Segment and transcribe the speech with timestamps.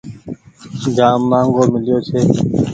[0.95, 2.19] جآم مآنگهو ميليو ڇي۔